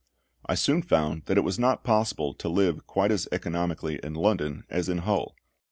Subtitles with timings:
[0.47, 4.63] I soon found that it was not possible to live quite as economically in London
[4.67, 5.35] as in Hull.